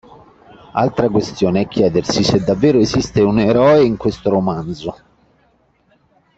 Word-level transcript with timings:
Altra 0.71 1.09
questione 1.09 1.61
è 1.61 1.67
chiedersi 1.67 2.23
se 2.23 2.43
davvero 2.43 2.79
esiste 2.79 3.21
un 3.21 3.37
eroe 3.37 3.83
in 3.83 3.97
questo 3.97 4.31
romanzo. 4.31 4.95